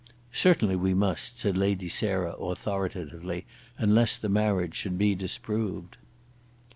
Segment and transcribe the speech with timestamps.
[0.33, 3.45] "Certainly we must," said Lady Sarah, authoritatively,
[3.77, 5.95] "unless the marriage should be disproved."